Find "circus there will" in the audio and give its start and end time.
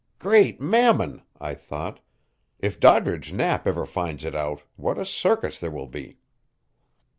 5.05-5.85